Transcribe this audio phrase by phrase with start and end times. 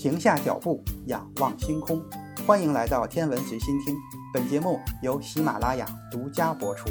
[0.00, 2.02] 停下脚步，仰望星空。
[2.46, 3.94] 欢迎来到天文随心听，
[4.32, 6.88] 本节目由喜马拉雅独家播出。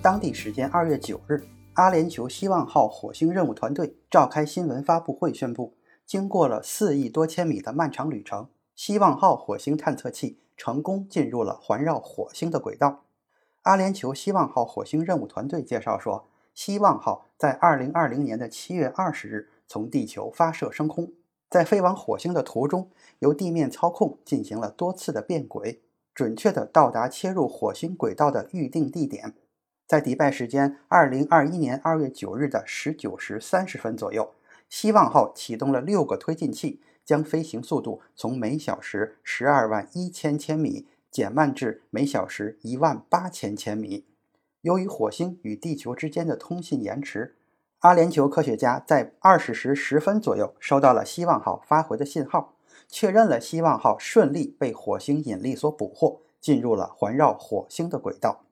[0.00, 5.74] 当地时间二月九日，阿联酋希望号火星任务团队召开新闻发布会，宣布，
[6.06, 13.02] 经过了四亿多千米的漫长旅程，希望号火星探测器成功进入了环绕火星的轨道。
[13.62, 21.12] 阿联酋希望号火星任务团队介绍说，希望号在二零二零年的七月二十日从地球发射升空，
[21.48, 22.90] 在飞往火星的途中，
[23.20, 25.80] 由地面操控进行了多次的变轨，
[26.12, 29.34] 准确地到达切入火星轨道的预定地点。
[29.86, 34.32] 在迪拜时间二零二一年二月九日的十九时三十分左右，
[34.68, 40.88] 希望号启动了六个推进器，将飞行速度从每小时十二万一千千米。
[41.12, 44.06] 减慢至每小时一万八千千米。
[44.62, 47.36] 由于火星与地球之间的通信延迟，
[47.80, 52.54] 阿联酋科学家在二十时十分左右收到了希望号发回的信号，
[52.88, 58.44] 确认了希望号顺利被火星引力所捕获，进入了环绕火星的轨道。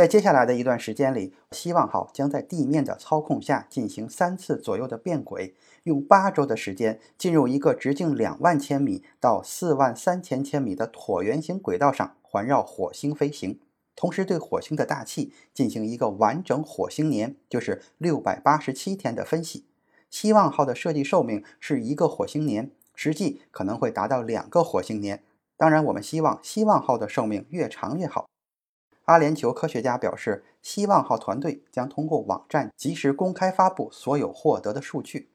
[0.00, 13.60] 在接下来的一段时间里，希望号将在地面的操控下进行三次左右的变轨，用八周的时间进入一个直径两万千米到四万三千千米的椭圆形轨道上环绕火星飞行，
[13.94, 19.66] 同时对火星的大气进行一个完整火星年，就是六百八十七天的分析。
[20.08, 25.22] 希望号的设计寿命是一个火星年，实际可能会达到两个火星年。
[25.58, 28.24] 当然，我们希望希望号的寿命越长越好。
[29.10, 35.32] 阿联酋科学家表示，希望号团队将通过网站及时公开发布所有获得的数据。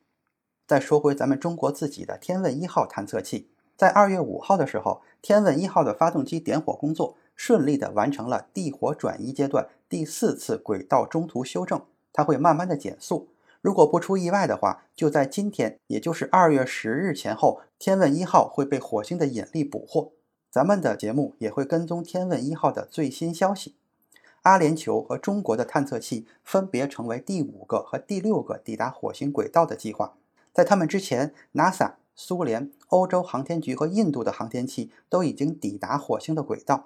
[0.65, 13.27] 再说回咱们中国自己的天问一号探测器，在二月五号的时候，天问一号的发动机点火工作顺利的完成了地火转移阶段第四次轨道中途修正，它会慢慢的减速。
[13.59, 20.13] 如果不出意外的话，就在今天，也就是二月十日前后，天问一号会被火星的引力捕获。
[20.55, 23.75] 咱们的节目也会跟踪天问一号的最新消息。
[24.43, 30.13] 阿联酋和中国的探测器分别成为第五个和第六个抵达火星轨道的计划。
[30.53, 36.85] 在他们之前，NASA、苏联、欧洲航天局和印度的航天器都已经抵达火星的轨道。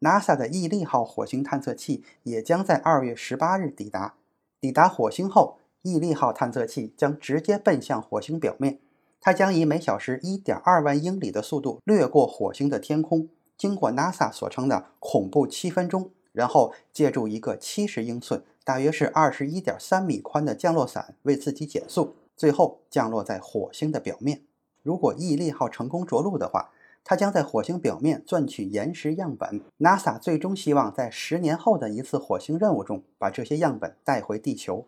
[0.00, 4.14] NASA 的毅力号火星探测器也将在二月十八日抵达。
[4.58, 8.78] 抵达火星后，毅力号探测器将直接奔向火星表面。
[9.24, 24.42] 它将以每小时一点二万英里的速度掠过火星的天空，经过 NASA 所称的“恐怖七分钟”，然后借助一个七十英寸（大约是二十一点三米）宽的降落伞为自己减速，最后降落在火星的表面。
[24.82, 26.70] 如果毅力号成功着陆的话，
[27.04, 29.60] 它将在火星表面钻取岩石样本。
[29.78, 34.86] NASA 最终希望在十年后的一次火星任务中把这些样本带回地球。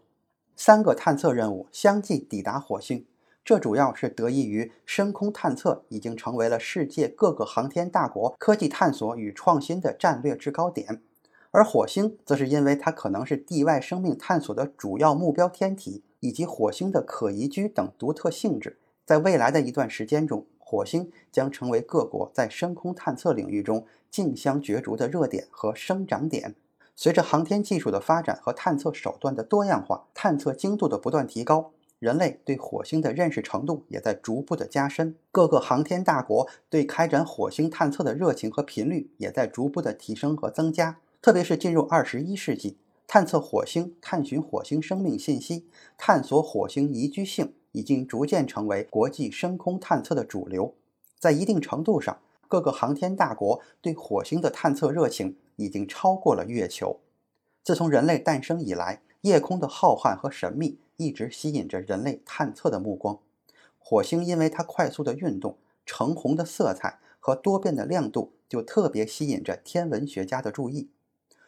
[0.56, 3.06] 三个探测任务相继抵达火星。
[3.44, 11.02] 这主要是得益于深空探测已经成为了世界各个航天大国科技探索与创新的战略制高点，
[11.50, 26.54] 而火星则是因为它可能是地外生命探索的主要目标天体，以及火星的可宜居等独特性质，在未来的一段时间中，火星将成为各国在深空探测领域中竞相角逐的热点和生长点。
[26.96, 31.72] 随着航天技术的发展和探测手段的多样化，探测精度的不断提高。
[32.04, 40.98] 人类对火星的认识程度也在逐步的加深，各个航天大国对开展火星探测的热情和频率也在逐步的提升和增加。
[41.22, 42.76] 特别是进入二十一世纪，
[43.06, 45.66] 探测火星、探寻火星生命信息、
[45.96, 50.74] 探索火星宜居性，已经逐渐成为国际深空探测的主流。
[51.18, 57.00] 在一定程度上，各个航天大国对火星的探测热情已经超过了月球。
[57.62, 60.78] 自从人类诞生以来，夜空的浩瀚和神秘。
[60.96, 63.18] 一直吸引着人类探测的目光。
[63.80, 70.88] 火星因为它快速的运动、橙红的色彩和多变的亮度，就特别吸引着天文学家的注意。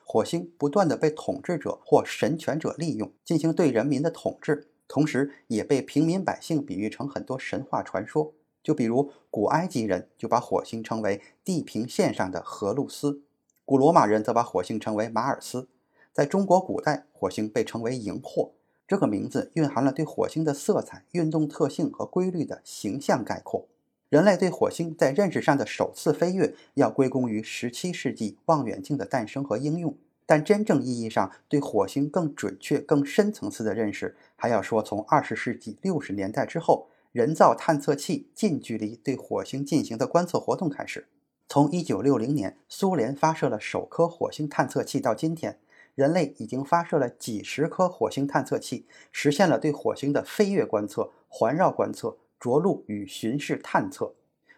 [0.04, 8.32] 火星不断的被统治者或神权者利用，进行对人民的统治，同时也被平民百姓比喻成很多神话传说。
[8.64, 13.22] 就比如古埃及人就把火星称为地平线上的荷鲁斯，
[13.64, 15.68] 古罗马人则把火星称为马尔斯。
[16.16, 18.52] 在中国古代，火星被称为荧惑。
[18.88, 23.68] 这个名字蕴含了对火星的色彩、运动特性和规律的形象概括。
[24.08, 29.94] 人类对火星在认识上的首次飞跃，要归功于17世纪望远镜的诞生和应用。
[30.24, 41.08] 但真正意义上对火星更准确、更深层次的认识，还要说从20世纪60年代之后，人造探测器近距离对火星进行的观测活动开始。
[41.46, 45.58] 从1960年苏联发射了首颗火星探测器到今天。
[45.96, 54.12] 人类已经发射了几十颗火星探测器，实现了对火星的飞跃观测、环绕观测、着陆与巡视探测。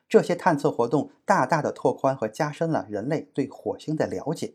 [0.09, 4.55] 这些探测活动大大的拓宽和加深了人类对火星的了解。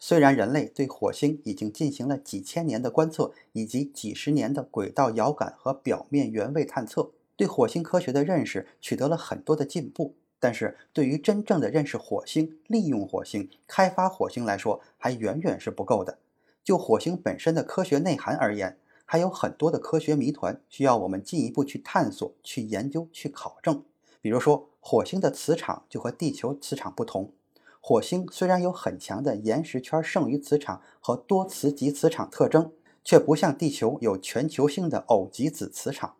[0.00, 10.16] 虽然人类对火星已经进行了几千年的观测，以及几十年的轨道遥感和表面原位探测，对火星科学的认识取得了很多的进步。
[10.38, 16.18] 但是对于真正的认识火星、利用火星、开发火星来说，还远远是不够的。
[16.62, 23.84] 就火星本身的科学内涵而言，还有很多的科学谜团需要我们进一步去探索、去研究、去考证。
[24.20, 27.32] 比如说，火星的磁场就和地球磁场不同。
[27.80, 32.72] 火星虽然有很强的岩石圈剩余磁场和多磁极磁场特征，
[33.04, 36.16] 却不像地球有全球性的偶极子磁场。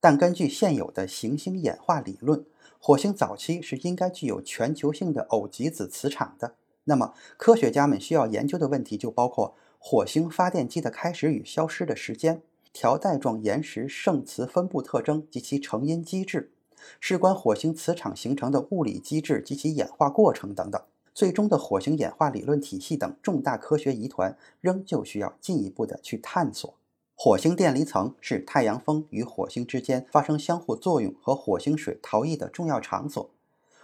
[0.00, 2.44] 但根据现有的行星演化理论，
[2.86, 6.54] 火星早期是应该具有全球性的偶极子磁场的。
[6.84, 12.42] 那么，科学家们需要研究的问题就包括火星发电机的开始与消失的时间、
[12.72, 16.52] 条带状岩石剩磁分布特征及其成因机制。
[17.00, 20.80] 事关火星磁场形成的物理机制及其演化过程等等，
[21.12, 26.72] 最终的火星演化理论体系等重大科学疑团，仍旧需要进一步的去探索。
[27.18, 33.30] 火星电离层是太阳风与火星之间发生相互作用和火星水逃逸的重要场所。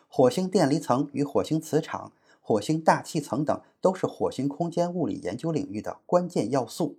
[0.06, 2.12] 火星电离层与火星磁场、
[2.42, 6.98] 火星大气层等都是火星空间物理研究领域的关键要素。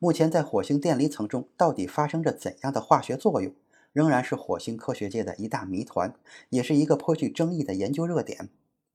[0.00, 3.54] 目前，在火星电离层中到底发生着怎样的化学作用？
[3.92, 6.12] 仍然是火星科学界的一大谜团，
[6.48, 8.48] 也是一个颇具争议的研究热点。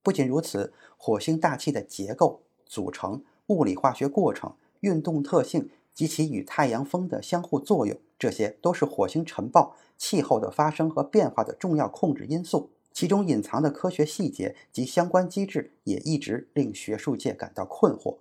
[0.04, 12.70] 不仅如此，火星大气的结构、组成、物理化学过程、运动特性及其与太阳风的相互作用，这些都是火星尘暴、气候的发生和变化的重要控制因素。
[12.92, 18.18] 其中隐藏的科学细节及相关机制，也一直令学术界感到困惑。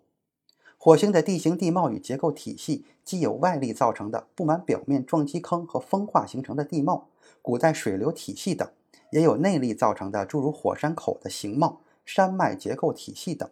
[0.76, 7.08] 火星的地形地貌与结构体系，既有外力造成的布满表面撞击坑和风化形成的地貌、
[7.40, 8.68] 古代水流体系等，
[9.10, 13.48] 也有内力造成的诸如火山口的形貌、山脉结构体系等。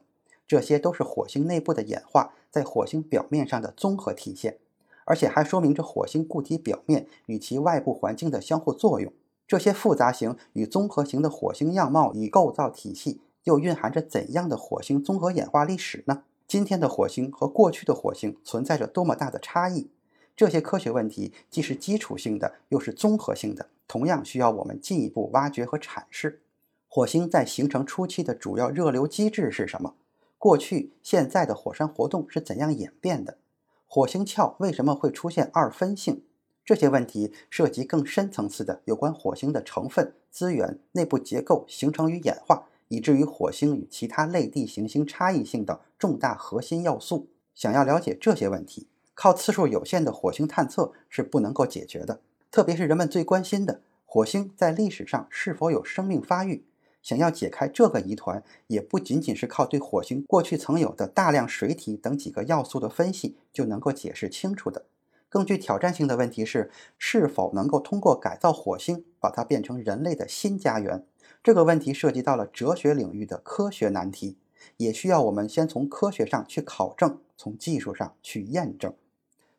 [0.46, 4.58] 这些都是火星内部的演化在火星表面上的综合体现，
[5.06, 9.10] 而且还说明着火星固体表面与其外部环境的相互作用。
[9.48, 16.24] 这些复杂型与综合型的火星样貌与构造体系，又蕴含着怎样的火星综合演化历史呢？
[16.46, 19.88] 今天的火星和过去的火星存在着多么大的差异？
[20.36, 26.42] 这些科学问题既是基础性的，又是综合性的，同样需要我们进一步挖掘和阐释。
[26.88, 29.94] 火星在形成初期的主要热流机制是什么？
[30.42, 33.38] 过去、现在的火山活动是怎样演变的？
[33.86, 36.24] 火星壳为什么会出现二分性？
[36.64, 42.66] 这些问题涉及更深层次的有关火星的成分、资源、内部结构、形成与演化。
[42.88, 47.28] 以至于火星与其他类地行星差异性等重大核心要素。
[47.54, 52.20] 想要了解这些问题，靠次数有限的火星探测是不能够解决的。
[52.50, 56.64] 特别是人们最关心的火星在历史上是否有生命发育，
[57.02, 64.86] 想要解开这个疑团，也不仅仅是靠对火星过去曾有的大量水体等几个要素的分析就能够解释清楚的。
[65.28, 71.04] 更具挑战性的问题是，是否能够通过改造火星，把它变成人类的新家园。
[71.42, 74.36] 这个问题涉及到了哲学领域的科学难题，
[74.76, 78.94] 也需要我们先从科学上去考证，从技术上去验证。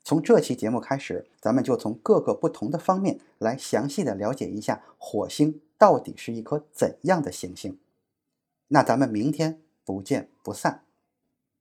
[0.03, 7.77] 从这期节目开始，咱们就从各个不同的方面来详细的了解一下火星到底是一颗怎样的行星。
[8.69, 10.85] 那咱们明天不见不散。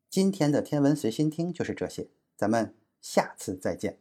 [0.08, 3.98] 今天的天文随心听就是这些，咱们下次再见。